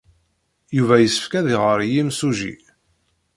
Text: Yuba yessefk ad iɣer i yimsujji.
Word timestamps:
Yuba 0.77 0.95
yessefk 0.99 1.33
ad 1.39 1.47
iɣer 1.55 1.79
i 1.81 1.87
yimsujji. 1.93 2.53